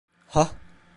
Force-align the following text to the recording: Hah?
Hah? 0.27 0.53